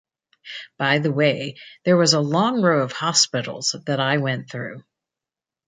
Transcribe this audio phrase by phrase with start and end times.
[0.79, 4.83] By the way, there was a long row of hospitals that I went through.